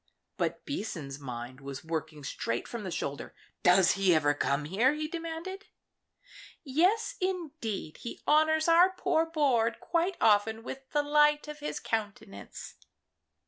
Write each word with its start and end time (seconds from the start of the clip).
But 0.35 0.63
Season's 0.67 1.19
mind 1.19 1.61
was 1.61 1.83
working 1.83 2.23
straight 2.23 2.67
from 2.67 2.83
the 2.83 2.89
shoulder. 2.89 3.35
"Does 3.61 3.91
he 3.91 4.15
ever 4.15 4.33
come 4.33 4.65
here?" 4.65 4.93
he 4.95 5.07
demanded. 5.07 5.67
"Yes, 6.63 7.15
indeed; 7.21 7.97
he 7.97 8.19
honours 8.27 8.67
our 8.67 8.89
poor 8.89 9.27
board 9.27 9.79
quite 9.79 10.17
often 10.19 10.63
with 10.63 10.89
the 10.89 11.03
light 11.03 11.47
of 11.47 11.59
his 11.59 11.79
countenance." 11.79 12.77